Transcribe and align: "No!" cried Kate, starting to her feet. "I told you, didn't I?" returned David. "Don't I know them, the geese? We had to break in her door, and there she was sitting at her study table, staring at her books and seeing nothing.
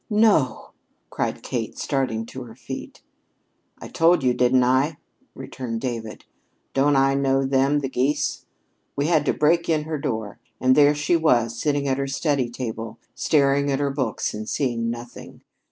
"No!" 0.09 0.71
cried 1.11 1.43
Kate, 1.43 1.77
starting 1.77 2.25
to 2.25 2.41
her 2.45 2.55
feet. 2.55 3.03
"I 3.79 3.87
told 3.87 4.23
you, 4.23 4.33
didn't 4.33 4.63
I?" 4.63 4.97
returned 5.35 5.81
David. 5.81 6.25
"Don't 6.73 6.95
I 6.95 7.13
know 7.13 7.45
them, 7.45 7.81
the 7.81 7.87
geese? 7.87 8.47
We 8.95 9.05
had 9.05 9.27
to 9.27 9.31
break 9.35 9.69
in 9.69 9.83
her 9.83 9.99
door, 9.99 10.39
and 10.59 10.73
there 10.75 10.95
she 10.95 11.15
was 11.15 11.55
sitting 11.59 11.87
at 11.87 11.99
her 11.99 12.07
study 12.07 12.49
table, 12.49 12.97
staring 13.13 13.71
at 13.71 13.77
her 13.77 13.91
books 13.91 14.33
and 14.33 14.49
seeing 14.49 14.89
nothing. 14.89 15.43